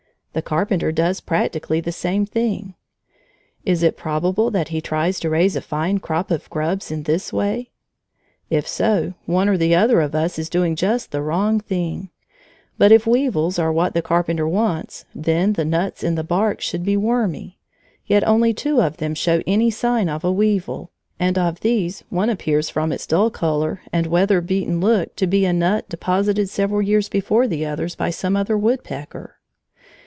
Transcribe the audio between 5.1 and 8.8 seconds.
to raise a fine crop of grubs in this way? If